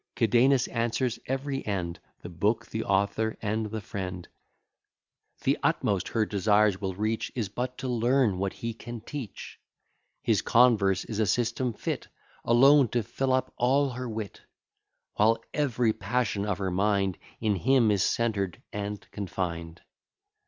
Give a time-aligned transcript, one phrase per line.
[0.15, 4.27] Cadenus answers every end, The book, the author, and the friend;
[5.43, 9.59] The utmost her desires will reach, Is but to learn what he can teach:
[10.23, 12.07] His converse is a system fit
[12.43, 14.41] Alone to fill up all her wit;
[15.17, 19.81] While every passion of her mind In him is centred and confined.